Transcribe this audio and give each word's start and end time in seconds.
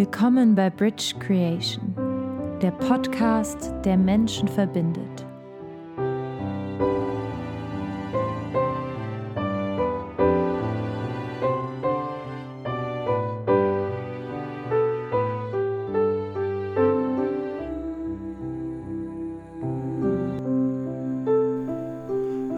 Willkommen 0.00 0.54
bei 0.54 0.70
Bridge 0.70 1.12
Creation, 1.18 1.94
der 2.62 2.70
Podcast, 2.70 3.70
der 3.84 3.98
Menschen 3.98 4.48
verbindet. 4.48 5.26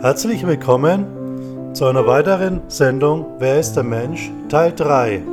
Herzlich 0.00 0.46
willkommen 0.46 1.74
zu 1.74 1.86
einer 1.86 2.06
weiteren 2.06 2.60
Sendung 2.68 3.26
Wer 3.40 3.58
ist 3.58 3.72
der 3.72 3.82
Mensch? 3.82 4.30
Teil 4.48 4.72
3. 4.72 5.31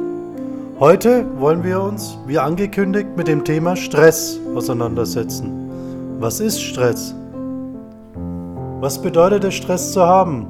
Heute 0.79 1.25
wollen 1.38 1.61
wir 1.65 1.81
uns, 1.81 2.17
wie 2.25 2.39
angekündigt, 2.39 3.09
mit 3.17 3.27
dem 3.27 3.43
Thema 3.43 3.75
Stress 3.75 4.39
auseinandersetzen. 4.55 5.69
Was 6.19 6.39
ist 6.39 6.61
Stress? 6.61 7.13
Was 8.79 9.02
bedeutet 9.02 9.43
es, 9.43 9.55
Stress 9.55 9.91
zu 9.91 10.02
haben? 10.02 10.47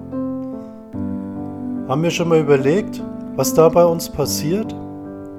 Haben 1.87 2.03
wir 2.03 2.11
schon 2.11 2.29
mal 2.29 2.39
überlegt, 2.39 3.03
was 3.37 3.55
da 3.55 3.69
bei 3.69 3.83
uns 3.83 4.07
passiert? 4.07 4.75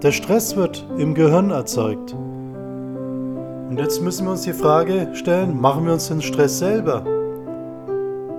Der 0.03 0.11
Stress 0.11 0.57
wird 0.57 0.85
im 0.99 1.15
Gehirn 1.15 1.53
erzeugt. 1.53 2.13
Und 3.69 3.77
jetzt 3.79 4.03
müssen 4.03 4.27
wir 4.27 4.33
uns 4.33 4.43
die 4.43 4.53
Frage 4.53 5.07
stellen, 5.13 5.61
machen 5.61 5.87
wir 5.87 5.93
uns 5.93 6.09
den 6.09 6.21
Stress 6.21 6.59
selber? 6.59 7.05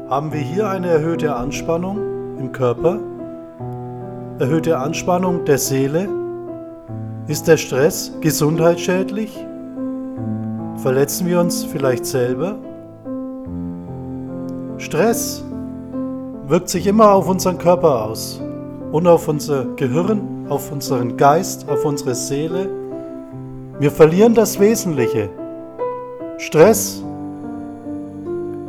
Haben 0.10 0.34
wir 0.34 0.42
hier 0.42 0.68
eine 0.68 0.90
erhöhte 0.90 1.34
Anspannung 1.34 1.98
im 2.38 2.52
Körper? 2.52 3.00
Erhöhte 4.40 4.78
Anspannung 4.78 5.46
der 5.46 5.58
Seele? 5.58 6.10
Ist 7.28 7.48
der 7.48 7.58
Stress 7.58 8.12
gesundheitsschädlich? 8.20 9.38
Verletzen 10.78 11.28
wir 11.28 11.40
uns 11.40 11.64
vielleicht 11.64 12.06
selber? 12.06 12.58
Stress 14.80 15.44
wirkt 16.48 16.70
sich 16.70 16.88
immer 16.88 17.12
auf 17.12 17.30
unseren 17.30 17.60
Körper 17.60 18.06
aus 18.06 18.42
und 18.92 19.06
auf 19.06 19.28
unser 19.28 19.66
Gehirn, 19.76 20.48
auf 20.50 20.72
unseren 20.72 21.16
Geist, 21.16 21.70
auf 21.70 21.86
unsere 21.86 22.16
Seele. 22.16 22.68
Wir 23.80 23.92
verlieren 23.92 24.34
das 24.34 24.60
Wesentliche. 24.60 25.30
Stress 26.40 27.04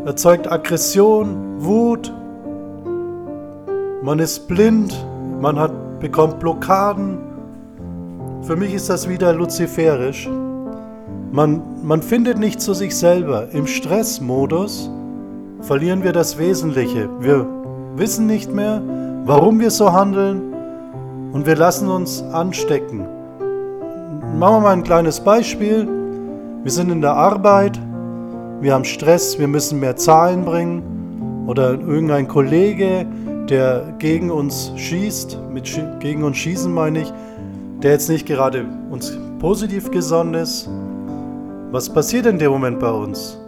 erzeugt 0.04 0.52
Aggression, 0.52 1.56
Wut. 1.56 2.12
Man 4.02 4.18
ist 4.18 4.46
blind, 4.46 4.94
man 5.40 5.58
hat, 5.58 6.00
bekommt 6.00 6.38
Blockaden, 6.38 7.31
für 8.42 8.56
mich 8.56 8.74
ist 8.74 8.90
das 8.90 9.08
wieder 9.08 9.32
luziferisch. 9.32 10.28
Man, 11.30 11.62
man 11.82 12.02
findet 12.02 12.38
nicht 12.38 12.60
zu 12.60 12.74
sich 12.74 12.96
selber. 12.96 13.48
Im 13.52 13.66
Stressmodus 13.66 14.90
verlieren 15.60 16.02
wir 16.02 16.12
das 16.12 16.38
Wesentliche. 16.38 17.08
Wir 17.20 17.46
wissen 17.94 18.26
nicht 18.26 18.52
mehr, 18.52 18.82
warum 19.24 19.60
wir 19.60 19.70
so 19.70 19.92
handeln 19.92 20.52
und 21.32 21.46
wir 21.46 21.56
lassen 21.56 21.88
uns 21.88 22.22
anstecken. 22.22 23.06
Machen 24.38 24.56
wir 24.56 24.60
mal 24.60 24.72
ein 24.72 24.82
kleines 24.82 25.20
Beispiel. 25.20 25.88
Wir 26.62 26.70
sind 26.70 26.90
in 26.90 27.00
der 27.00 27.14
Arbeit, 27.14 27.78
wir 28.60 28.74
haben 28.74 28.84
Stress, 28.84 29.38
wir 29.38 29.48
müssen 29.48 29.80
mehr 29.80 29.96
Zahlen 29.96 30.44
bringen 30.44 31.44
oder 31.46 31.72
irgendein 31.72 32.28
Kollege, 32.28 33.06
der 33.48 33.94
gegen 33.98 34.30
uns 34.30 34.72
schießt, 34.76 35.38
mit 35.52 35.68
gegen 36.00 36.22
uns 36.24 36.36
schießen 36.36 36.72
meine 36.72 37.02
ich, 37.02 37.12
der 37.82 37.92
jetzt 37.92 38.08
nicht 38.08 38.26
gerade 38.26 38.64
uns 38.90 39.16
positiv 39.38 39.90
gesonnen 39.90 40.34
ist, 40.34 40.68
was 41.72 41.88
passiert 41.88 42.26
in 42.26 42.38
dem 42.38 42.52
Moment 42.52 42.78
bei 42.78 42.90
uns? 42.90 43.38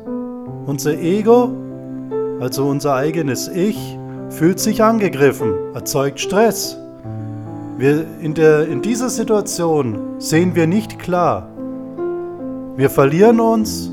Unser 0.67 0.99
Ego, 0.99 1.51
also 2.41 2.67
unser 2.67 2.95
eigenes 2.95 3.49
Ich, 3.49 3.99
fühlt 4.31 4.59
sich 4.59 4.83
angegriffen, 4.83 5.53
erzeugt 5.75 6.19
Stress. 6.19 6.77
Wir 7.77 8.07
in, 8.21 8.35
der, 8.35 8.67
in 8.67 8.83
dieser 8.83 9.09
Situation 9.09 9.99
sehen 10.19 10.55
wir 10.55 10.67
nicht 10.67 10.99
klar. 10.99 11.49
Wir 12.77 12.91
verlieren 12.91 13.41
uns. 13.41 13.91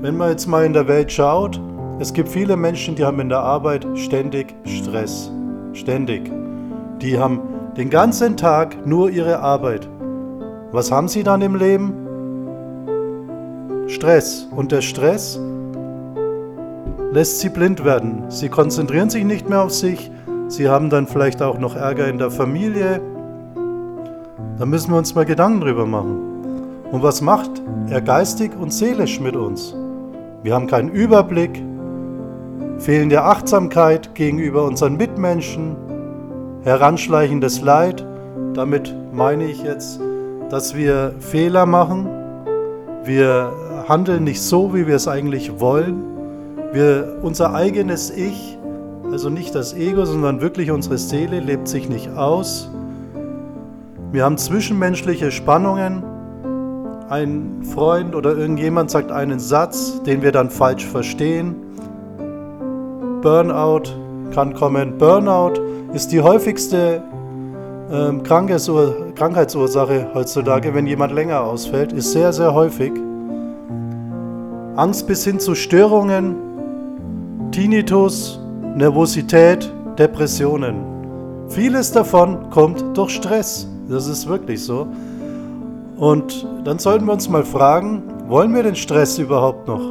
Wenn 0.00 0.16
man 0.16 0.30
jetzt 0.30 0.46
mal 0.46 0.64
in 0.64 0.72
der 0.72 0.88
Welt 0.88 1.12
schaut, 1.12 1.60
es 1.98 2.12
gibt 2.14 2.28
viele 2.30 2.56
Menschen, 2.56 2.94
die 2.94 3.04
haben 3.04 3.20
in 3.20 3.28
der 3.28 3.40
Arbeit 3.40 3.86
ständig 3.94 4.54
Stress. 4.64 5.30
Ständig. 5.74 6.30
Die 7.02 7.18
haben 7.18 7.40
den 7.80 7.88
ganzen 7.88 8.36
Tag 8.36 8.86
nur 8.86 9.08
ihre 9.08 9.38
Arbeit. 9.38 9.88
Was 10.70 10.92
haben 10.92 11.08
sie 11.08 11.22
dann 11.22 11.40
im 11.40 11.54
Leben? 11.54 11.94
Stress. 13.86 14.46
Und 14.54 14.70
der 14.70 14.82
Stress 14.82 15.40
lässt 17.10 17.40
sie 17.40 17.48
blind 17.48 17.82
werden. 17.82 18.24
Sie 18.28 18.50
konzentrieren 18.50 19.08
sich 19.08 19.24
nicht 19.24 19.48
mehr 19.48 19.62
auf 19.62 19.72
sich. 19.72 20.10
Sie 20.48 20.68
haben 20.68 20.90
dann 20.90 21.06
vielleicht 21.06 21.40
auch 21.40 21.58
noch 21.58 21.74
Ärger 21.74 22.06
in 22.08 22.18
der 22.18 22.30
Familie. 22.30 23.00
Da 24.58 24.66
müssen 24.66 24.90
wir 24.90 24.98
uns 24.98 25.14
mal 25.14 25.24
Gedanken 25.24 25.62
drüber 25.62 25.86
machen. 25.86 26.84
Und 26.92 27.02
was 27.02 27.22
macht 27.22 27.62
er 27.88 28.02
geistig 28.02 28.50
und 28.60 28.74
seelisch 28.74 29.20
mit 29.20 29.36
uns? 29.36 29.74
Wir 30.42 30.52
haben 30.52 30.66
keinen 30.66 30.90
Überblick, 30.90 31.62
fehlende 32.76 33.22
Achtsamkeit 33.22 34.14
gegenüber 34.14 34.64
unseren 34.64 34.98
Mitmenschen, 34.98 35.76
heranschleichendes 36.64 37.60
Leid. 37.62 38.06
Damit 38.54 38.94
meine 39.12 39.44
ich 39.44 39.62
jetzt, 39.62 40.00
dass 40.50 40.76
wir 40.76 41.14
Fehler 41.18 41.66
machen. 41.66 42.08
Wir 43.04 43.52
handeln 43.88 44.24
nicht 44.24 44.42
so, 44.42 44.74
wie 44.74 44.86
wir 44.86 44.96
es 44.96 45.08
eigentlich 45.08 45.60
wollen. 45.60 46.02
Wir, 46.72 47.16
unser 47.22 47.54
eigenes 47.54 48.10
Ich, 48.10 48.58
also 49.10 49.30
nicht 49.30 49.54
das 49.54 49.74
Ego, 49.74 50.04
sondern 50.04 50.40
wirklich 50.40 50.70
unsere 50.70 50.98
Seele, 50.98 51.40
lebt 51.40 51.66
sich 51.66 51.88
nicht 51.88 52.10
aus. 52.16 52.70
Wir 54.12 54.24
haben 54.24 54.36
zwischenmenschliche 54.36 55.30
Spannungen. 55.30 56.02
Ein 57.08 57.62
Freund 57.64 58.14
oder 58.14 58.36
irgendjemand 58.36 58.90
sagt 58.90 59.10
einen 59.10 59.40
Satz, 59.40 60.00
den 60.04 60.22
wir 60.22 60.30
dann 60.30 60.50
falsch 60.50 60.86
verstehen. 60.86 61.56
Burnout 63.20 63.99
kann 64.30 64.54
kommen. 64.54 64.98
Burnout 64.98 65.60
ist 65.92 66.12
die 66.12 66.20
häufigste 66.20 67.02
ähm, 67.90 68.22
Krankheitsursache 68.22 70.10
heutzutage, 70.14 70.74
wenn 70.74 70.86
jemand 70.86 71.12
länger 71.12 71.42
ausfällt, 71.42 71.92
ist 71.92 72.12
sehr, 72.12 72.32
sehr 72.32 72.54
häufig. 72.54 72.92
Angst 74.76 75.06
bis 75.06 75.24
hin 75.24 75.40
zu 75.40 75.54
Störungen, 75.54 76.36
Tinnitus, 77.50 78.40
Nervosität, 78.76 79.70
Depressionen. 79.98 80.76
Vieles 81.48 81.90
davon 81.90 82.48
kommt 82.50 82.96
durch 82.96 83.10
Stress. 83.10 83.66
Das 83.88 84.06
ist 84.06 84.28
wirklich 84.28 84.62
so. 84.64 84.86
Und 85.96 86.46
dann 86.64 86.78
sollten 86.78 87.06
wir 87.06 87.12
uns 87.12 87.28
mal 87.28 87.44
fragen, 87.44 88.04
wollen 88.28 88.54
wir 88.54 88.62
den 88.62 88.76
Stress 88.76 89.18
überhaupt 89.18 89.66
noch? 89.66 89.82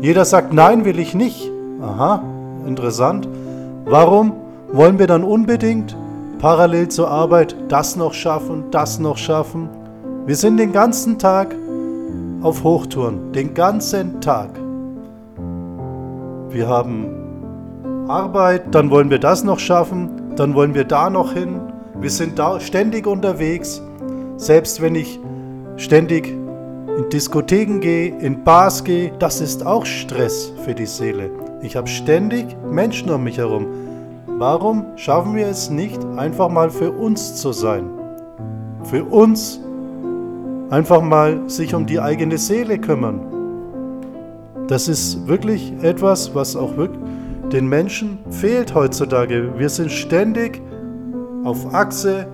Jeder 0.00 0.24
sagt, 0.24 0.54
nein, 0.54 0.84
will 0.84 0.98
ich 1.00 1.14
nicht. 1.14 1.50
Aha, 1.82 2.22
interessant. 2.66 3.28
Warum 3.84 4.32
wollen 4.72 4.98
wir 4.98 5.06
dann 5.06 5.24
unbedingt 5.24 5.96
parallel 6.38 6.88
zur 6.88 7.08
Arbeit 7.08 7.56
das 7.68 7.96
noch 7.96 8.14
schaffen, 8.14 8.64
das 8.70 8.98
noch 8.98 9.16
schaffen? 9.16 9.68
Wir 10.26 10.36
sind 10.36 10.58
den 10.58 10.72
ganzen 10.72 11.18
Tag 11.18 11.54
auf 12.42 12.62
Hochtouren, 12.64 13.32
den 13.32 13.54
ganzen 13.54 14.20
Tag. 14.20 14.50
Wir 16.50 16.68
haben 16.68 17.06
Arbeit, 18.08 18.74
dann 18.74 18.90
wollen 18.90 19.10
wir 19.10 19.18
das 19.18 19.44
noch 19.44 19.58
schaffen, 19.58 20.34
dann 20.36 20.54
wollen 20.54 20.74
wir 20.74 20.84
da 20.84 21.10
noch 21.10 21.32
hin. 21.32 21.60
Wir 22.00 22.10
sind 22.10 22.38
da 22.38 22.60
ständig 22.60 23.06
unterwegs, 23.06 23.82
selbst 24.36 24.80
wenn 24.80 24.94
ich 24.94 25.20
ständig 25.76 26.28
in 26.28 27.08
Diskotheken 27.10 27.80
gehe, 27.80 28.16
in 28.18 28.42
Bars 28.42 28.84
gehe, 28.84 29.12
das 29.18 29.40
ist 29.40 29.64
auch 29.64 29.86
Stress 29.86 30.52
für 30.64 30.74
die 30.74 30.86
Seele. 30.86 31.30
Ich 31.62 31.76
habe 31.76 31.88
ständig 31.88 32.56
Menschen 32.70 33.10
um 33.10 33.22
mich 33.22 33.36
herum. 33.36 33.66
Warum 34.26 34.86
schaffen 34.96 35.34
wir 35.34 35.46
es 35.46 35.68
nicht, 35.68 36.02
einfach 36.16 36.48
mal 36.48 36.70
für 36.70 36.90
uns 36.90 37.36
zu 37.36 37.52
sein? 37.52 37.84
Für 38.84 39.04
uns 39.04 39.60
einfach 40.70 41.02
mal 41.02 41.50
sich 41.50 41.74
um 41.74 41.84
die 41.84 42.00
eigene 42.00 42.38
Seele 42.38 42.78
kümmern. 42.78 43.20
Das 44.68 44.88
ist 44.88 45.26
wirklich 45.28 45.74
etwas, 45.82 46.34
was 46.34 46.56
auch 46.56 46.76
wirklich 46.78 47.00
den 47.52 47.68
Menschen 47.68 48.18
fehlt 48.30 48.74
heutzutage. 48.74 49.52
Wir 49.58 49.68
sind 49.68 49.90
ständig 49.90 50.62
auf 51.44 51.74
Achse, 51.74 52.26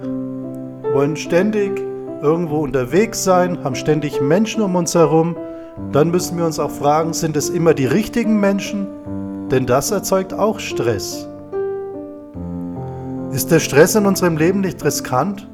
wollen 0.92 1.16
ständig 1.16 1.82
irgendwo 2.22 2.58
unterwegs 2.58 3.24
sein, 3.24 3.58
haben 3.64 3.74
ständig 3.74 4.20
Menschen 4.20 4.62
um 4.62 4.76
uns 4.76 4.94
herum. 4.94 5.36
Dann 5.90 6.10
müssen 6.10 6.38
wir 6.38 6.46
uns 6.46 6.60
auch 6.60 6.70
fragen, 6.70 7.12
sind 7.12 7.36
es 7.36 7.48
immer 7.48 7.74
die 7.74 7.86
richtigen 7.86 8.38
Menschen? 8.38 8.86
Denn 9.50 9.66
das 9.66 9.90
erzeugt 9.90 10.34
auch 10.34 10.58
Stress. 10.58 11.28
Ist 13.32 13.50
der 13.50 13.60
Stress 13.60 13.94
in 13.94 14.06
unserem 14.06 14.36
Leben 14.36 14.60
nicht 14.60 14.84
riskant? 14.84 15.48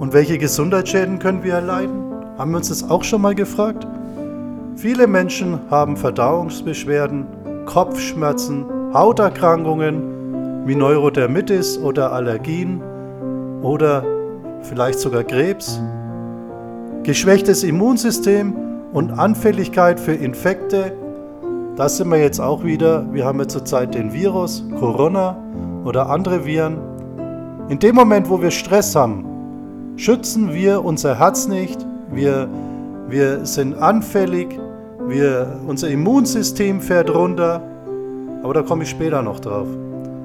Und 0.00 0.12
welche 0.12 0.38
Gesundheitsschäden 0.38 1.18
können 1.18 1.44
wir 1.44 1.54
erleiden? 1.54 2.02
Haben 2.38 2.50
wir 2.50 2.58
uns 2.58 2.68
das 2.68 2.88
auch 2.88 3.04
schon 3.04 3.22
mal 3.22 3.34
gefragt? 3.34 3.86
Viele 4.76 5.06
Menschen 5.06 5.58
haben 5.70 5.96
Verdauungsbeschwerden, 5.96 7.26
Kopfschmerzen, 7.64 8.66
Hauterkrankungen 8.92 10.66
wie 10.66 10.74
Neurodermitis 10.74 11.78
oder 11.78 12.12
Allergien 12.12 12.82
oder 13.62 14.04
vielleicht 14.62 14.98
sogar 14.98 15.24
Krebs, 15.24 15.80
geschwächtes 17.04 17.62
Immunsystem 17.62 18.54
und 18.92 19.12
Anfälligkeit 19.12 20.00
für 20.00 20.12
Infekte. 20.12 20.92
Das 21.76 21.98
sind 21.98 22.10
wir 22.10 22.18
jetzt 22.18 22.40
auch 22.40 22.64
wieder. 22.64 23.06
Wir 23.12 23.24
haben 23.24 23.38
ja 23.38 23.46
zurzeit 23.46 23.94
den 23.94 24.12
Virus, 24.12 24.64
Corona 24.78 25.36
oder 25.84 26.08
andere 26.08 26.46
Viren. 26.46 26.78
In 27.68 27.78
dem 27.78 27.94
Moment, 27.94 28.30
wo 28.30 28.40
wir 28.40 28.50
Stress 28.50 28.96
haben, 28.96 29.24
schützen 29.96 30.54
wir 30.54 30.84
unser 30.84 31.18
Herz 31.18 31.46
nicht. 31.46 31.86
Wir, 32.10 32.48
wir 33.08 33.44
sind 33.44 33.74
anfällig 33.74 34.58
wir, 35.08 35.60
unser 35.66 35.88
Immunsystem 35.88 36.80
fährt 36.80 37.14
runter, 37.14 37.62
aber 38.42 38.54
da 38.54 38.62
komme 38.62 38.82
ich 38.82 38.90
später 38.90 39.22
noch 39.22 39.38
drauf. 39.38 39.68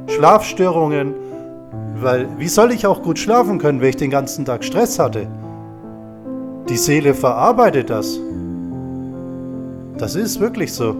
Schlafstörungen, 0.07 1.13
weil 2.01 2.27
wie 2.39 2.47
soll 2.47 2.71
ich 2.71 2.87
auch 2.87 3.03
gut 3.03 3.19
schlafen 3.19 3.59
können, 3.59 3.79
wenn 3.79 3.89
ich 3.89 3.97
den 3.97 4.09
ganzen 4.09 4.43
Tag 4.43 4.63
Stress 4.63 4.97
hatte? 4.97 5.27
Die 6.67 6.77
Seele 6.77 7.13
verarbeitet 7.13 7.91
das. 7.91 8.19
Das 9.97 10.15
ist 10.15 10.39
wirklich 10.39 10.73
so. 10.73 10.95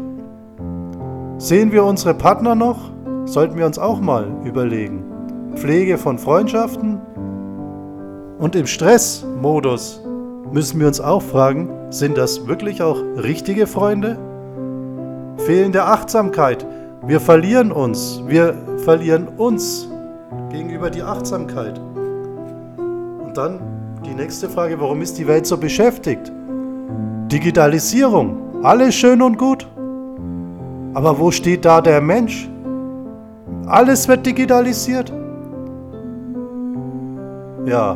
Sehen 1.41 1.71
wir 1.71 1.83
unsere 1.83 2.13
Partner 2.13 2.53
noch? 2.53 2.77
Sollten 3.25 3.57
wir 3.57 3.65
uns 3.65 3.79
auch 3.79 3.99
mal 3.99 4.27
überlegen. 4.45 5.03
Pflege 5.55 5.97
von 5.97 6.19
Freundschaften 6.19 7.01
und 8.37 8.55
im 8.55 8.67
Stressmodus 8.67 10.03
müssen 10.51 10.79
wir 10.79 10.85
uns 10.85 11.01
auch 11.01 11.23
fragen, 11.23 11.67
sind 11.89 12.15
das 12.15 12.45
wirklich 12.45 12.83
auch 12.83 13.01
richtige 13.23 13.65
Freunde? 13.65 14.19
Fehlende 15.37 15.83
Achtsamkeit. 15.83 16.63
Wir 17.07 17.19
verlieren 17.19 17.71
uns. 17.71 18.21
Wir 18.27 18.53
verlieren 18.85 19.27
uns 19.27 19.89
gegenüber 20.51 20.91
die 20.91 21.01
Achtsamkeit. 21.01 21.79
Und 22.77 23.31
dann 23.33 23.61
die 24.05 24.13
nächste 24.13 24.47
Frage, 24.47 24.79
warum 24.79 25.01
ist 25.01 25.17
die 25.17 25.25
Welt 25.25 25.47
so 25.47 25.57
beschäftigt? 25.57 26.31
Digitalisierung. 27.31 28.61
Alles 28.61 28.93
schön 28.93 29.23
und 29.23 29.39
gut. 29.39 29.70
Aber 30.93 31.17
wo 31.17 31.31
steht 31.31 31.65
da 31.65 31.81
der 31.81 32.01
Mensch? 32.01 32.49
Alles 33.65 34.07
wird 34.07 34.25
digitalisiert. 34.25 35.11
Ja. 37.65 37.91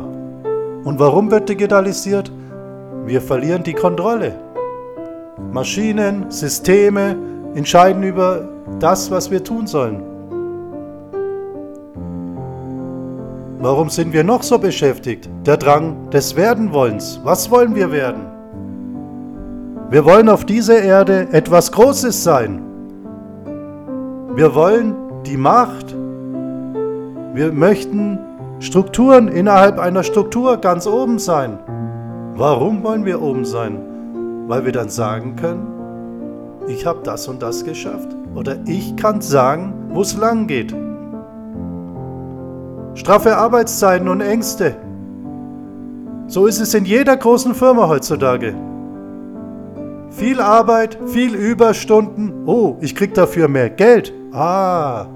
Und 0.84 0.98
warum 0.98 1.30
wird 1.30 1.48
digitalisiert? 1.48 2.30
Wir 3.04 3.20
verlieren 3.20 3.62
die 3.62 3.74
Kontrolle. 3.74 4.34
Maschinen, 5.52 6.30
Systeme 6.30 7.16
entscheiden 7.54 8.02
über 8.02 8.48
das, 8.78 9.10
was 9.10 9.30
wir 9.30 9.44
tun 9.44 9.66
sollen. 9.66 10.02
Warum 13.58 13.90
sind 13.90 14.12
wir 14.12 14.22
noch 14.22 14.42
so 14.42 14.58
beschäftigt? 14.58 15.28
Der 15.44 15.56
Drang 15.56 16.08
des 16.10 16.36
Werdenwollens. 16.36 17.20
Was 17.24 17.50
wollen 17.50 17.74
wir 17.74 17.90
werden? 17.90 18.26
Wir 19.90 20.04
wollen 20.04 20.28
auf 20.28 20.44
dieser 20.44 20.80
Erde 20.82 21.28
etwas 21.32 21.72
Großes 21.72 22.22
sein. 22.22 22.62
Wir 24.36 24.54
wollen 24.54 24.94
die 25.24 25.38
Macht. 25.38 25.96
Wir 27.32 27.52
möchten 27.52 28.18
Strukturen 28.60 29.28
innerhalb 29.28 29.78
einer 29.78 30.02
Struktur 30.02 30.58
ganz 30.58 30.86
oben 30.86 31.18
sein. 31.18 31.58
Warum 32.34 32.82
wollen 32.82 33.06
wir 33.06 33.22
oben 33.22 33.46
sein? 33.46 33.78
Weil 34.46 34.66
wir 34.66 34.72
dann 34.72 34.90
sagen 34.90 35.36
können, 35.36 35.66
ich 36.68 36.84
habe 36.84 37.00
das 37.02 37.28
und 37.28 37.40
das 37.40 37.64
geschafft. 37.64 38.14
Oder 38.34 38.58
ich 38.66 38.94
kann 38.96 39.22
sagen, 39.22 39.72
wo 39.94 40.02
es 40.02 40.14
lang 40.18 40.46
geht. 40.46 40.76
Straffe 42.92 43.38
Arbeitszeiten 43.38 44.06
und 44.06 44.20
Ängste. 44.20 44.76
So 46.26 46.44
ist 46.44 46.60
es 46.60 46.74
in 46.74 46.84
jeder 46.84 47.16
großen 47.16 47.54
Firma 47.54 47.88
heutzutage. 47.88 48.54
Viel 50.16 50.40
Arbeit, 50.40 50.98
viel 51.08 51.34
Überstunden. 51.34 52.46
Oh, 52.46 52.76
ich 52.80 52.94
krieg 52.94 53.12
dafür 53.12 53.48
mehr 53.48 53.68
Geld. 53.68 54.14
Ah, 54.32 55.08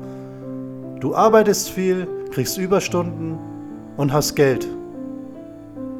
du 1.00 1.14
arbeitest 1.14 1.70
viel, 1.70 2.06
kriegst 2.30 2.58
Überstunden 2.58 3.38
und 3.96 4.12
hast 4.12 4.34
Geld. 4.34 4.68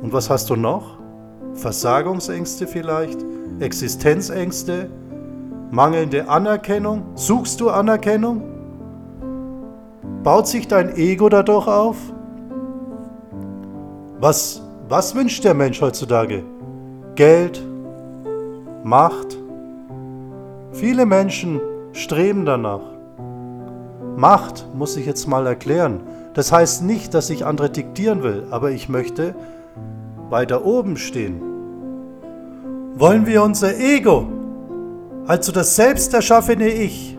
Und 0.03 0.13
was 0.13 0.29
hast 0.29 0.51
du 0.51 0.57
noch? 0.57 0.99
Versagungsängste 1.55 2.67
vielleicht, 2.67 3.25
Existenzängste, 3.59 4.91
mangelnde 5.71 6.29
Anerkennung? 6.29 7.05
Suchst 7.15 7.59
du 7.63 7.71
Anerkennung? 7.71 8.43
Baut 10.23 10.47
sich 10.47 10.69
dein 10.69 10.95
Ego 10.95 11.31
dadurch 11.31 11.69
auf? 11.69 11.97
Was, 14.19 14.63
was 14.91 15.15
wünscht 15.15 15.43
der 15.45 15.55
Mensch 15.55 15.81
heutzutage? 15.81 16.45
Geld? 17.15 17.63
Macht? 18.83 19.37
Viele 20.73 21.05
Menschen 21.05 21.61
streben 21.93 22.47
danach. 22.47 22.81
Macht 24.17 24.67
muss 24.75 24.97
ich 24.97 25.05
jetzt 25.05 25.27
mal 25.27 25.47
erklären. 25.47 26.01
Das 26.35 26.51
heißt 26.51 26.83
nicht, 26.85 27.13
dass 27.13 27.29
ich 27.29 27.45
andere 27.45 27.69
diktieren 27.69 28.23
will, 28.23 28.47
aber 28.51 28.71
ich 28.71 28.89
möchte 28.89 29.35
weiter 30.31 30.65
oben 30.65 30.97
stehen. 30.97 31.43
Wollen 32.95 33.27
wir 33.27 33.43
unser 33.43 33.77
Ego, 33.79 34.27
also 35.27 35.53
das 35.53 35.77
selbst 35.77 36.15
erschaffene 36.15 36.69
Ich, 36.69 37.19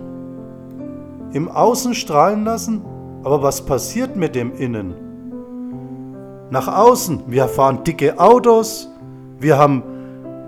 im 1.33 1.47
Außen 1.47 1.93
strahlen 1.93 2.43
lassen? 2.43 2.81
Aber 3.23 3.43
was 3.43 3.65
passiert 3.65 4.15
mit 4.15 4.33
dem 4.33 4.55
Innen? 4.55 4.95
Nach 6.49 6.67
außen, 6.67 7.23
wir 7.27 7.47
fahren 7.47 7.83
dicke 7.83 8.19
Autos, 8.19 8.89
wir 9.39 9.57
haben 9.57 9.83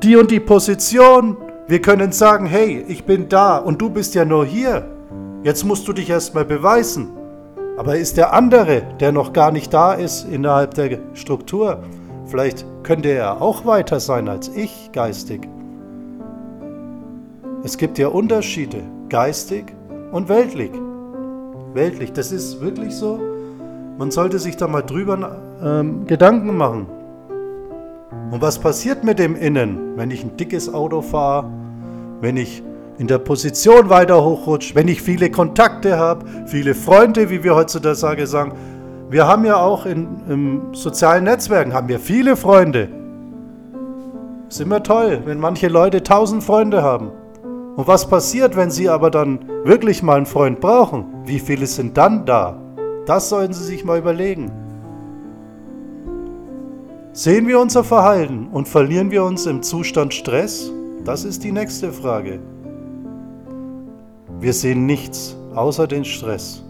die 0.03 0.15
und 0.15 0.31
die 0.31 0.39
Position, 0.39 1.37
wir 1.67 1.81
können 1.81 2.11
sagen, 2.11 2.45
hey, 2.45 2.83
ich 2.87 3.05
bin 3.05 3.29
da 3.29 3.57
und 3.57 3.81
du 3.81 3.89
bist 3.89 4.15
ja 4.15 4.25
nur 4.25 4.45
hier. 4.45 4.85
Jetzt 5.43 5.63
musst 5.63 5.87
du 5.87 5.93
dich 5.93 6.09
erstmal 6.09 6.45
beweisen. 6.45 7.09
Aber 7.77 7.95
ist 7.95 8.17
der 8.17 8.33
andere, 8.33 8.83
der 8.99 9.11
noch 9.11 9.33
gar 9.33 9.51
nicht 9.51 9.73
da 9.73 9.93
ist 9.93 10.27
innerhalb 10.29 10.73
der 10.75 10.99
Struktur, 11.13 11.79
Vielleicht 12.25 12.65
könnte 12.83 13.09
er 13.09 13.41
auch 13.41 13.65
weiter 13.65 13.99
sein 13.99 14.27
als 14.27 14.49
ich 14.49 14.89
geistig. 14.91 15.47
Es 17.63 17.77
gibt 17.77 17.97
ja 17.97 18.07
Unterschiede, 18.07 18.81
geistig 19.09 19.65
und 20.11 20.29
weltlich. 20.29 20.71
Weltlich, 21.73 22.11
das 22.13 22.31
ist 22.31 22.61
wirklich 22.61 22.95
so. 22.95 23.19
Man 23.97 24.11
sollte 24.11 24.39
sich 24.39 24.57
da 24.57 24.67
mal 24.67 24.81
drüber 24.81 25.37
ähm, 25.63 26.05
Gedanken 26.07 26.57
machen. 26.57 26.87
Und 28.31 28.41
was 28.41 28.57
passiert 28.57 29.03
mit 29.03 29.19
dem 29.19 29.35
Innen, 29.35 29.95
wenn 29.95 30.09
ich 30.09 30.23
ein 30.23 30.35
dickes 30.37 30.73
Auto 30.73 31.01
fahre, 31.01 31.49
wenn 32.21 32.37
ich 32.37 32.63
in 32.97 33.07
der 33.07 33.19
Position 33.19 33.89
weiter 33.89 34.23
hochrutsche, 34.23 34.75
wenn 34.75 34.87
ich 34.87 35.01
viele 35.01 35.29
Kontakte 35.29 35.97
habe, 35.97 36.25
viele 36.45 36.73
Freunde, 36.73 37.29
wie 37.29 37.43
wir 37.43 37.55
heutzutage 37.55 38.27
sagen, 38.27 38.53
wir 39.09 39.27
haben 39.27 39.45
ja 39.45 39.57
auch 39.57 39.85
in, 39.85 40.61
sozialen 40.73 41.25
Netzwerken 41.25 41.73
haben 41.73 41.87
wir 41.87 41.99
viele 41.99 42.35
Freunde. 42.35 42.89
Ist 44.49 44.61
immer 44.61 44.81
toll, 44.81 45.21
wenn 45.25 45.39
manche 45.39 45.67
Leute 45.67 46.01
tausend 46.03 46.43
Freunde 46.43 46.81
haben. 46.81 47.11
Und 47.75 47.87
was 47.87 48.07
passiert, 48.07 48.55
wenn 48.55 48.69
sie 48.69 48.89
aber 48.89 49.09
dann 49.09 49.39
wirklich 49.63 50.03
mal 50.03 50.17
einen 50.17 50.25
Freund 50.25 50.59
brauchen? 50.59 51.05
Wie 51.25 51.39
viele 51.39 51.65
sind 51.65 51.97
dann 51.97 52.25
da? 52.25 52.59
Das 53.05 53.29
sollten 53.29 53.53
sie 53.53 53.63
sich 53.63 53.83
mal 53.83 53.97
überlegen. 53.97 54.51
Sehen 57.15 57.47
wir 57.47 57.59
unser 57.59 57.83
Verhalten 57.83 58.47
und 58.47 58.67
verlieren 58.67 59.11
wir 59.11 59.23
uns 59.23 59.45
im 59.45 59.61
Zustand 59.61 60.15
Stress? 60.15 60.71
Das 61.05 61.23
ist 61.25 61.43
die 61.43 61.51
nächste 61.51 61.93
Frage. 61.93 62.39
Wir 64.39 64.51
sehen 64.51 64.87
nichts 64.87 65.37
außer 65.53 65.85
den 65.85 66.05
Stress. 66.05 66.63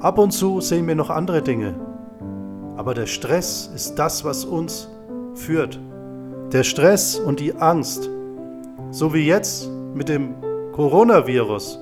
Ab 0.00 0.16
und 0.16 0.30
zu 0.30 0.62
sehen 0.62 0.86
wir 0.86 0.94
noch 0.94 1.10
andere 1.10 1.42
Dinge. 1.42 1.74
Aber 2.78 2.94
der 2.94 3.04
Stress 3.04 3.70
ist 3.74 3.96
das, 3.96 4.24
was 4.24 4.46
uns 4.46 4.88
führt. 5.34 5.78
Der 6.50 6.62
Stress 6.62 7.18
und 7.18 7.40
die 7.40 7.54
Angst. 7.54 8.08
So 8.90 9.12
wie 9.12 9.26
jetzt 9.26 9.68
mit 9.92 10.08
dem 10.08 10.34
Coronavirus. 10.72 11.78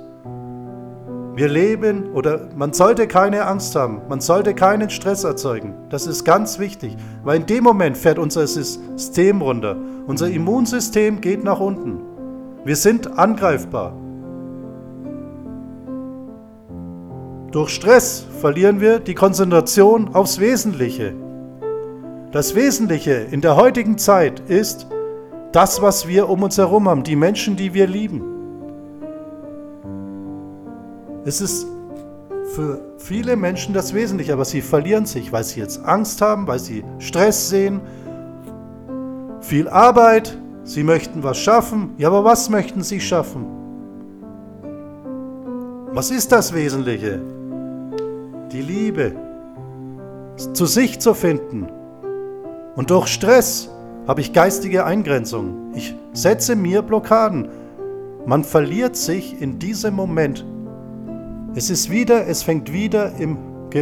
Wir 1.36 1.48
leben 1.48 2.14
oder 2.14 2.48
man 2.56 2.72
sollte 2.72 3.06
keine 3.06 3.44
Angst 3.44 3.76
haben, 3.76 4.00
man 4.08 4.22
sollte 4.22 4.54
keinen 4.54 4.88
Stress 4.88 5.22
erzeugen. 5.22 5.74
Das 5.90 6.06
ist 6.06 6.24
ganz 6.24 6.58
wichtig, 6.58 6.96
weil 7.24 7.40
in 7.40 7.44
dem 7.44 7.62
Moment 7.62 7.98
fährt 7.98 8.18
unser 8.18 8.46
System 8.46 9.42
runter. 9.42 9.76
Unser 10.06 10.30
Immunsystem 10.30 11.20
geht 11.20 11.44
nach 11.44 11.60
unten. 11.60 12.00
Wir 12.64 12.74
sind 12.74 13.18
angreifbar. 13.18 13.92
Durch 17.52 17.68
Stress 17.68 18.24
verlieren 18.40 18.80
wir 18.80 18.98
die 18.98 19.14
Konzentration 19.14 20.14
aufs 20.14 20.40
Wesentliche. 20.40 21.12
Das 22.32 22.54
Wesentliche 22.54 23.12
in 23.12 23.42
der 23.42 23.56
heutigen 23.56 23.98
Zeit 23.98 24.40
ist 24.48 24.86
das, 25.52 25.82
was 25.82 26.08
wir 26.08 26.30
um 26.30 26.42
uns 26.42 26.56
herum 26.56 26.88
haben, 26.88 27.02
die 27.02 27.14
Menschen, 27.14 27.56
die 27.56 27.74
wir 27.74 27.86
lieben. 27.86 28.35
Es 31.26 31.40
ist 31.40 31.66
für 32.54 32.78
viele 32.98 33.34
Menschen 33.34 33.74
das 33.74 33.92
Wesentliche, 33.92 34.32
aber 34.32 34.44
sie 34.44 34.60
verlieren 34.60 35.06
sich, 35.06 35.32
weil 35.32 35.42
sie 35.42 35.58
jetzt 35.58 35.84
Angst 35.84 36.22
haben, 36.22 36.46
weil 36.46 36.60
sie 36.60 36.84
Stress 37.00 37.48
sehen, 37.48 37.80
viel 39.40 39.68
Arbeit, 39.68 40.38
sie 40.62 40.84
möchten 40.84 41.24
was 41.24 41.36
schaffen. 41.36 41.94
Ja, 41.98 42.08
aber 42.08 42.22
was 42.22 42.48
möchten 42.48 42.80
sie 42.82 43.00
schaffen? 43.00 43.44
Was 45.92 46.12
ist 46.12 46.30
das 46.30 46.54
Wesentliche? 46.54 47.20
Die 48.52 48.62
Liebe, 48.62 49.12
zu 50.52 50.64
sich 50.64 51.00
zu 51.00 51.12
finden. 51.12 51.66
Und 52.76 52.90
durch 52.90 53.08
Stress 53.08 53.68
habe 54.06 54.20
ich 54.20 54.32
geistige 54.32 54.84
Eingrenzung. 54.84 55.72
Ich 55.74 55.96
setze 56.12 56.54
mir 56.54 56.82
Blockaden. 56.82 57.48
Man 58.26 58.44
verliert 58.44 58.94
sich 58.94 59.42
in 59.42 59.58
diesem 59.58 59.94
Moment. 59.94 60.44
Es 61.56 61.70
ist 61.70 61.90
wieder, 61.90 62.26
es 62.26 62.42
fängt 62.42 62.70
wieder 62.70 63.16
im 63.16 63.38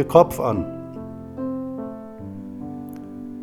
Kopf 0.07 0.39
an. 0.39 0.65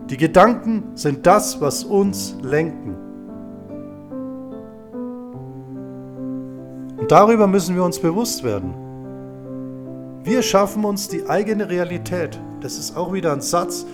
Die 0.09 0.17
Gedanken 0.17 0.85
sind 0.95 1.27
das, 1.27 1.61
was 1.61 1.85
uns 1.85 2.39
lenken. 2.41 2.97
Und 6.97 7.13
darüber 7.13 7.47
müssen 7.47 7.75
wir 7.75 7.85
uns 7.85 7.99
bewusst 7.99 8.43
werden. 8.43 8.73
Wir 10.25 10.41
schaffen 10.41 10.87
uns 10.87 11.09
die 11.09 11.29
eigene 11.29 11.69
Realität. 11.69 12.41
Das 12.63 12.79
ist 12.79 12.97
auch 12.97 13.13
wieder 13.13 13.35
ein 13.35 13.43
Satz, 13.43 13.85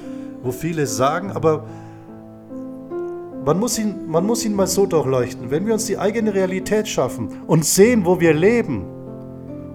wo 0.44 0.52
viele 0.52 0.86
sagen, 0.86 1.32
aber 1.32 1.64
man 3.44 3.58
muss, 3.58 3.76
ihn, 3.76 4.08
man 4.08 4.24
muss 4.24 4.44
ihn 4.44 4.54
mal 4.54 4.68
so 4.68 4.86
durchleuchten. 4.86 5.50
Wenn 5.50 5.66
wir 5.66 5.72
uns 5.72 5.86
die 5.86 5.98
eigene 5.98 6.32
Realität 6.32 6.86
schaffen 6.86 7.28
und 7.48 7.64
sehen, 7.64 8.06
wo 8.06 8.20
wir 8.20 8.32
leben 8.32 8.84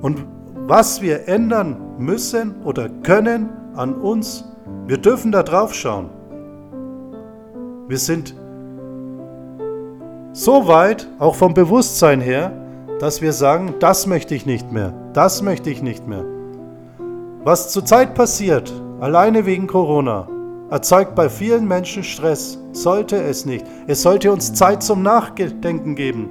und 0.02 0.33
was 0.68 1.02
wir 1.02 1.28
ändern 1.28 1.78
müssen 1.98 2.64
oder 2.64 2.90
können 2.90 3.50
an 3.76 3.96
uns, 3.96 4.46
wir 4.88 4.98
dürfen 4.98 5.32
da 5.32 5.44
drauf 5.44 5.74
schauen. 5.74 6.10
Wir 7.88 7.98
sind 7.98 8.36
so 10.32 10.68
weit, 10.68 11.08
auch 11.20 11.36
vom 11.36 11.54
Bewusstsein 11.54 12.22
her, 12.22 12.52
dass 13.00 13.22
wir 13.22 13.34
sagen, 13.34 13.76
das 13.80 14.08
möchte 14.08 14.36
ich 14.36 14.46
nicht 14.46 14.72
mehr, 14.72 14.94
das 15.14 15.42
möchte 15.42 15.70
ich 15.70 15.84
nicht 15.84 16.08
mehr. 16.08 16.26
Was 17.44 17.72
zurzeit 17.72 18.16
passiert, 18.16 18.72
alleine 19.02 19.46
wegen 19.46 19.68
Corona, 19.68 20.28
erzeugt 20.70 21.14
bei 21.14 21.30
vielen 21.30 21.68
Menschen 21.68 22.04
Stress. 22.04 22.58
Sollte 22.72 23.18
es 23.18 23.46
nicht. 23.46 23.64
Es 23.86 24.02
sollte 24.02 24.32
uns 24.32 24.54
Zeit 24.54 24.82
zum 24.82 25.04
Nachdenken 25.04 25.96
geben. 25.96 26.30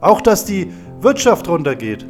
Auch 0.00 0.20
dass 0.20 0.44
die 0.44 0.72
Wirtschaft 1.00 1.48
runtergeht. 1.48 2.06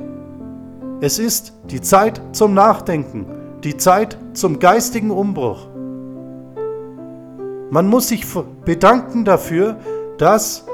Es 1.02 1.18
ist 1.18 1.54
die 1.70 1.80
Zeit 1.80 2.20
zum 2.32 2.52
Nachdenken, 2.52 3.24
die 3.64 3.78
Zeit 3.78 4.18
zum 4.34 4.58
geistigen 4.58 5.10
Umbruch. 5.10 5.66
Man 7.70 7.88
muss 7.88 8.08
sich 8.08 8.26
bedanken 8.66 9.24
dafür, 9.24 9.78
dass 10.18 10.66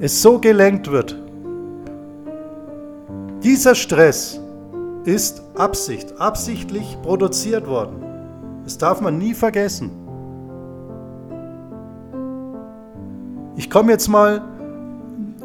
es 0.00 0.20
so 0.20 0.40
gelenkt 0.40 0.90
wird. 0.90 1.16
Dieser 3.44 3.76
Stress 3.76 4.40
ist 5.04 5.42
Absicht, 5.56 6.20
absichtlich 6.20 6.98
produziert 7.02 7.68
worden. 7.68 8.04
Das 8.64 8.78
darf 8.78 9.00
man 9.00 9.16
nie 9.16 9.34
vergessen. 9.34 9.92
Ich 13.54 13.70
komme 13.70 13.92
jetzt 13.92 14.08
mal 14.08 14.42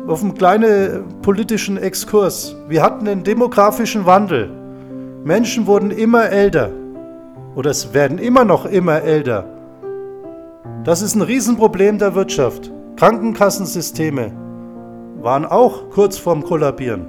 auf 0.08 0.22
einen 0.22 0.36
kleinen 0.36 1.06
politischen 1.22 1.78
Exkurs. 1.78 2.56
Wir 2.68 2.84
hatten 2.84 3.08
einen 3.08 3.24
demografischen 3.24 4.06
Wandel. 4.06 4.50
Menschen 5.24 5.66
wurden 5.66 5.92
immer 5.92 6.30
älter 6.30 6.70
oder 7.56 7.72
es 7.72 7.94
werden 7.94 8.20
immer 8.20 8.46
noch 8.46 8.66
immer 8.66 9.02
älter. 9.02 9.46
Das 10.84 11.02
ist 11.02 11.16
ein 11.16 11.22
Riesenproblem 11.22 11.98
der 11.98 12.14
Wirtschaft. 12.14 12.72
Krankenkassensysteme 12.96 14.32
waren 15.22 15.46
auch 15.46 15.90
kurz 15.90 16.18
vorm 16.18 16.44
Kollabieren. 16.44 17.08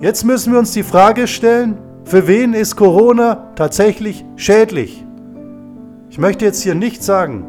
Jetzt 0.00 0.24
müssen 0.24 0.52
wir 0.52 0.58
uns 0.58 0.72
die 0.72 0.82
Frage 0.82 1.26
stellen, 1.26 1.78
für 2.04 2.28
wen 2.28 2.52
ist 2.52 2.76
Corona 2.76 3.52
tatsächlich 3.54 4.24
schädlich? 4.36 5.04
Ich 6.10 6.18
möchte 6.18 6.44
jetzt 6.44 6.62
hier 6.62 6.74
nicht 6.74 7.02
sagen, 7.02 7.46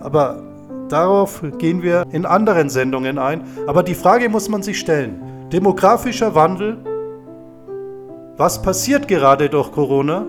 aber 0.00 0.49
darauf 0.92 1.42
gehen 1.58 1.82
wir 1.82 2.06
in 2.10 2.26
anderen 2.26 2.68
Sendungen 2.68 3.18
ein. 3.18 3.42
Aber 3.66 3.82
die 3.82 3.94
Frage 3.94 4.28
muss 4.28 4.48
man 4.48 4.62
sich 4.62 4.78
stellen. 4.78 5.48
Demografischer 5.52 6.34
Wandel. 6.34 6.78
Was 8.36 8.62
passiert 8.62 9.08
gerade 9.08 9.48
durch 9.48 9.72
Corona? 9.72 10.26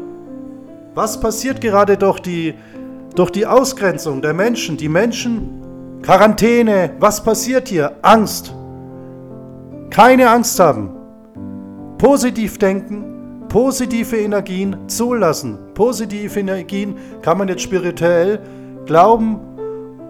Was 0.93 1.19
passiert 1.19 1.61
gerade 1.61 1.97
durch 1.97 2.19
die, 2.19 2.53
durch 3.15 3.31
die 3.31 3.45
Ausgrenzung 3.45 4.21
der 4.21 4.33
Menschen? 4.33 4.77
Die 4.77 4.89
Menschen, 4.89 5.61
Quarantäne, 6.01 6.91
was 6.99 7.23
passiert 7.23 7.69
hier? 7.69 7.93
Angst. 8.01 8.53
Keine 9.89 10.29
Angst 10.29 10.59
haben. 10.59 10.89
Positiv 11.97 12.57
denken, 12.57 13.45
positive 13.47 14.17
Energien 14.17 14.75
zulassen. 14.87 15.59
Positive 15.73 16.39
Energien 16.39 16.95
kann 17.21 17.37
man 17.37 17.47
jetzt 17.47 17.61
spirituell 17.61 18.39
glauben 18.85 19.39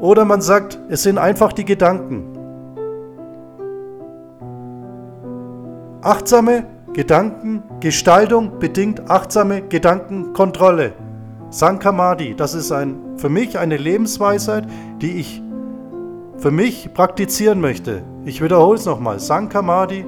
oder 0.01 0.25
man 0.25 0.41
sagt, 0.41 0.77
es 0.89 1.03
sind 1.03 1.17
einfach 1.17 1.53
die 1.53 1.63
Gedanken. 1.63 2.37
Achtsame 6.01 6.65
Gedankengestaltung 6.93 8.59
bedingt 8.59 9.09
achtsame 9.09 9.61
Gedankenkontrolle. 9.61 10.91
Sankamadi, 11.51 12.35
das 12.35 12.53
ist 12.53 12.71
ein, 12.73 12.97
für 13.15 13.29
mich 13.29 13.57
eine 13.57 13.77
Lebensweisheit, 13.77 14.67
die 15.01 15.19
ich 15.19 15.41
für 16.37 16.51
mich 16.51 16.93
praktizieren 16.93 17.61
möchte. 17.61 18.01
Ich 18.25 18.41
wiederhole 18.41 18.77
es 18.77 18.85
nochmal. 18.85 19.19
Sankamadi, 19.19 20.05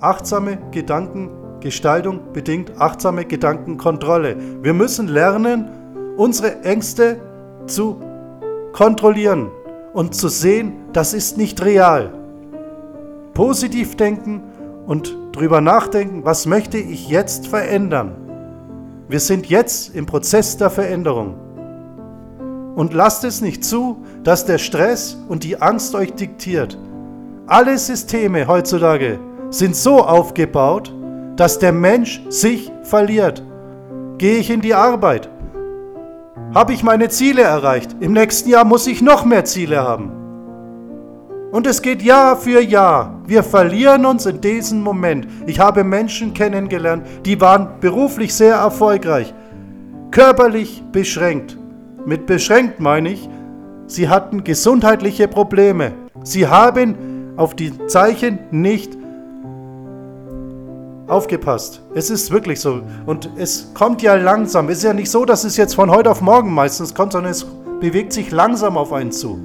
achtsame 0.00 0.58
Gedankenkontrolle. 0.72 1.46
Gestaltung 1.60 2.32
bedingt 2.32 2.80
achtsame 2.80 3.24
Gedankenkontrolle. 3.24 4.36
Wir 4.62 4.74
müssen 4.74 5.08
lernen, 5.08 5.68
unsere 6.16 6.62
Ängste 6.62 7.16
zu 7.66 8.00
kontrollieren 8.76 9.50
und 9.94 10.14
zu 10.14 10.28
sehen, 10.28 10.74
das 10.92 11.14
ist 11.14 11.38
nicht 11.38 11.64
real. 11.64 12.12
Positiv 13.32 13.96
denken 13.96 14.42
und 14.86 15.16
drüber 15.32 15.62
nachdenken, 15.62 16.24
was 16.24 16.44
möchte 16.44 16.76
ich 16.76 17.08
jetzt 17.08 17.46
verändern. 17.48 18.12
Wir 19.08 19.20
sind 19.20 19.46
jetzt 19.46 19.94
im 19.94 20.04
Prozess 20.04 20.58
der 20.58 20.68
Veränderung. 20.68 21.36
Und 22.76 22.92
lasst 22.92 23.24
es 23.24 23.40
nicht 23.40 23.64
zu, 23.64 24.04
dass 24.22 24.44
der 24.44 24.58
Stress 24.58 25.16
und 25.26 25.42
die 25.42 25.60
Angst 25.62 25.94
euch 25.94 26.12
diktiert. 26.12 26.78
Alle 27.46 27.78
Systeme 27.78 28.46
heutzutage 28.46 29.18
sind 29.48 29.74
so 29.74 30.04
aufgebaut, 30.04 30.94
dass 31.36 31.58
der 31.58 31.72
Mensch 31.72 32.20
sich 32.28 32.70
verliert. 32.82 33.42
Gehe 34.18 34.36
ich 34.36 34.50
in 34.50 34.60
die 34.60 34.74
Arbeit? 34.74 35.30
Habe 36.56 36.72
ich 36.72 36.82
meine 36.82 37.10
Ziele 37.10 37.42
erreicht? 37.42 37.96
Im 38.00 38.14
nächsten 38.14 38.48
Jahr 38.48 38.64
muss 38.64 38.86
ich 38.86 39.02
noch 39.02 39.26
mehr 39.26 39.44
Ziele 39.44 39.82
haben. 39.82 40.10
Und 41.52 41.66
es 41.66 41.82
geht 41.82 42.00
Jahr 42.00 42.34
für 42.34 42.62
Jahr. 42.62 43.20
Wir 43.26 43.42
verlieren 43.42 44.06
uns 44.06 44.24
in 44.24 44.40
diesem 44.40 44.80
Moment. 44.80 45.28
Ich 45.46 45.60
habe 45.60 45.84
Menschen 45.84 46.32
kennengelernt, 46.32 47.06
die 47.26 47.38
waren 47.42 47.78
beruflich 47.80 48.34
sehr 48.34 48.54
erfolgreich, 48.54 49.34
körperlich 50.10 50.82
beschränkt. 50.92 51.58
Mit 52.06 52.24
beschränkt 52.24 52.80
meine 52.80 53.10
ich, 53.10 53.28
sie 53.86 54.08
hatten 54.08 54.42
gesundheitliche 54.42 55.28
Probleme. 55.28 55.92
Sie 56.22 56.46
haben 56.46 57.34
auf 57.36 57.54
die 57.54 57.86
Zeichen 57.86 58.38
nicht 58.50 58.96
aufgepasst. 61.08 61.82
Es 61.94 62.10
ist 62.10 62.30
wirklich 62.30 62.60
so. 62.60 62.82
Und 63.06 63.30
es 63.36 63.72
kommt 63.74 64.02
ja 64.02 64.14
langsam. 64.14 64.68
Es 64.68 64.78
ist 64.78 64.84
ja 64.84 64.92
nicht 64.92 65.10
so, 65.10 65.24
dass 65.24 65.44
es 65.44 65.56
jetzt 65.56 65.74
von 65.74 65.90
heute 65.90 66.10
auf 66.10 66.20
morgen 66.20 66.52
meistens 66.52 66.94
kommt, 66.94 67.12
sondern 67.12 67.30
es 67.30 67.46
bewegt 67.80 68.12
sich 68.12 68.30
langsam 68.30 68.76
auf 68.76 68.92
einen 68.92 69.12
zu. 69.12 69.38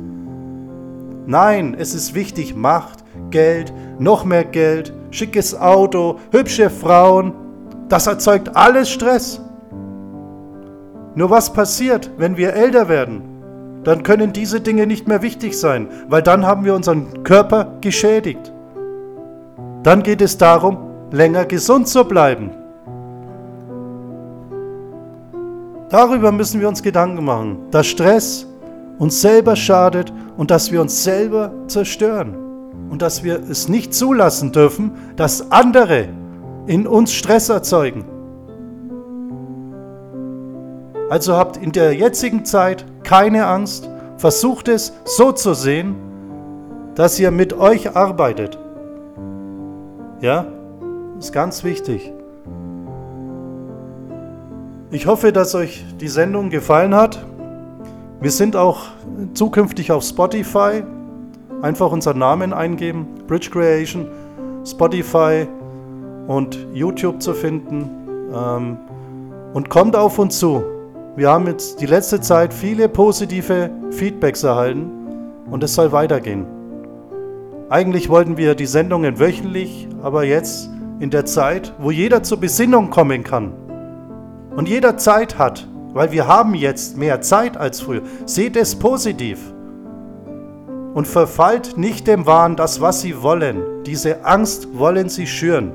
Nein, 1.25 1.75
es 1.77 1.93
ist 1.93 2.13
wichtig. 2.13 2.55
Macht, 2.55 3.03
Geld, 3.29 3.71
noch 3.99 4.25
mehr 4.25 4.43
Geld, 4.43 4.93
schickes 5.11 5.59
Auto, 5.59 6.17
hübsche 6.31 6.69
Frauen. 6.69 7.33
Das 7.89 8.07
erzeugt 8.07 8.55
alles 8.55 8.89
Stress. 8.89 9.41
Nur 11.13 11.29
was 11.29 11.53
passiert, 11.53 12.09
wenn 12.17 12.37
wir 12.37 12.53
älter 12.53 12.87
werden? 12.87 13.23
Dann 13.83 14.03
können 14.03 14.31
diese 14.31 14.61
Dinge 14.61 14.87
nicht 14.87 15.07
mehr 15.07 15.21
wichtig 15.21 15.59
sein, 15.59 15.89
weil 16.07 16.21
dann 16.21 16.45
haben 16.45 16.63
wir 16.63 16.75
unseren 16.75 17.23
Körper 17.23 17.77
geschädigt. 17.81 18.53
Dann 19.83 20.03
geht 20.03 20.21
es 20.21 20.37
darum, 20.37 20.77
länger 21.11 21.45
gesund 21.45 21.87
zu 21.87 22.05
bleiben. 22.05 22.51
Darüber 25.89 26.31
müssen 26.31 26.61
wir 26.61 26.69
uns 26.69 26.81
Gedanken 26.81 27.25
machen, 27.25 27.57
dass 27.69 27.87
Stress 27.87 28.47
uns 28.97 29.19
selber 29.21 29.55
schadet 29.55 30.13
und 30.37 30.51
dass 30.51 30.71
wir 30.71 30.79
uns 30.79 31.03
selber 31.03 31.51
zerstören 31.67 32.35
und 32.89 33.01
dass 33.01 33.23
wir 33.23 33.41
es 33.49 33.67
nicht 33.67 33.93
zulassen 33.93 34.51
dürfen, 34.51 34.91
dass 35.17 35.51
andere 35.51 36.07
in 36.67 36.87
uns 36.87 37.11
Stress 37.11 37.49
erzeugen. 37.49 38.05
Also 41.09 41.35
habt 41.35 41.57
in 41.57 41.73
der 41.73 41.93
jetzigen 41.93 42.45
Zeit 42.45 42.85
keine 43.03 43.47
Angst, 43.47 43.89
versucht 44.15 44.69
es 44.69 44.93
so 45.03 45.33
zu 45.33 45.53
sehen, 45.53 45.95
dass 46.95 47.19
ihr 47.19 47.31
mit 47.31 47.51
euch 47.53 47.97
arbeitet. 47.97 48.57
Ja, 50.21 50.45
ist 51.21 51.33
ganz 51.33 51.63
wichtig. 51.63 52.11
Ich 54.89 55.05
hoffe, 55.05 55.31
dass 55.31 55.53
euch 55.53 55.85
die 55.99 56.07
Sendung 56.07 56.49
gefallen 56.49 56.95
hat. 56.95 57.23
Wir 58.19 58.31
sind 58.31 58.55
auch 58.55 58.87
zukünftig 59.35 59.91
auf 59.91 60.03
Spotify. 60.03 60.83
Einfach 61.61 61.91
unseren 61.91 62.17
Namen 62.17 62.53
eingeben, 62.53 63.07
Bridge 63.27 63.51
Creation, 63.51 64.07
Spotify 64.65 65.47
und 66.25 66.57
YouTube 66.73 67.21
zu 67.21 67.35
finden. 67.35 67.87
Ähm, 68.33 68.77
und 69.53 69.69
kommt 69.69 69.95
auf 69.95 70.17
uns 70.17 70.39
zu. 70.39 70.63
Wir 71.15 71.29
haben 71.29 71.45
jetzt 71.45 71.81
die 71.81 71.85
letzte 71.85 72.19
Zeit 72.19 72.51
viele 72.51 72.89
positive 72.89 73.69
Feedbacks 73.91 74.43
erhalten 74.43 74.89
und 75.51 75.63
es 75.63 75.75
soll 75.75 75.91
weitergehen. 75.91 76.47
Eigentlich 77.69 78.09
wollten 78.09 78.37
wir 78.37 78.55
die 78.55 78.65
Sendungen 78.65 79.19
wöchentlich, 79.19 79.87
aber 80.01 80.23
jetzt 80.23 80.69
in 81.01 81.09
der 81.09 81.25
Zeit, 81.25 81.73
wo 81.79 81.89
jeder 81.89 82.21
zur 82.21 82.39
Besinnung 82.39 82.91
kommen 82.91 83.23
kann, 83.23 83.53
und 84.55 84.69
jeder 84.69 84.97
Zeit 84.97 85.39
hat, 85.39 85.67
weil 85.93 86.11
wir 86.11 86.27
haben 86.27 86.53
jetzt 86.53 86.95
mehr 86.95 87.21
Zeit 87.21 87.57
als 87.57 87.81
früher. 87.81 88.03
Seht 88.25 88.55
es 88.55 88.75
positiv 88.75 89.39
und 90.93 91.07
verfallt 91.07 91.77
nicht 91.77 92.05
dem 92.05 92.25
Wahn, 92.27 92.55
das 92.55 92.81
was 92.81 93.01
sie 93.01 93.23
wollen. 93.23 93.83
Diese 93.85 94.25
Angst 94.25 94.77
wollen 94.77 95.09
sie 95.09 95.25
schüren. 95.25 95.71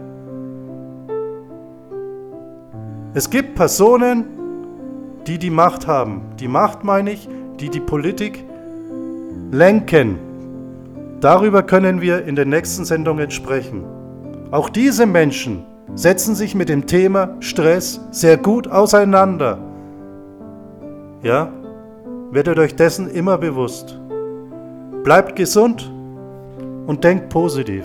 Es 3.14 3.28
gibt 3.30 3.56
Personen, 3.56 4.26
die 5.26 5.38
die 5.38 5.50
Macht 5.50 5.86
haben. 5.86 6.20
Die 6.38 6.48
Macht 6.48 6.84
meine 6.84 7.10
ich, 7.12 7.28
die 7.58 7.70
die 7.70 7.80
Politik 7.80 8.44
lenken. 9.50 10.18
Darüber 11.20 11.62
können 11.62 12.00
wir 12.00 12.24
in 12.26 12.36
den 12.36 12.50
nächsten 12.50 12.84
Sendungen 12.84 13.30
sprechen. 13.30 13.95
Auch 14.50 14.68
diese 14.68 15.06
Menschen 15.06 15.64
setzen 15.94 16.34
sich 16.34 16.54
mit 16.54 16.68
dem 16.68 16.86
Thema 16.86 17.36
Stress 17.40 18.00
sehr 18.10 18.36
gut 18.36 18.68
auseinander. 18.68 19.58
Ja, 21.22 21.52
werdet 22.30 22.58
euch 22.58 22.76
dessen 22.76 23.08
immer 23.10 23.38
bewusst. 23.38 23.98
Bleibt 25.02 25.34
gesund 25.36 25.90
und 26.86 27.02
denkt 27.02 27.28
positiv. 27.28 27.84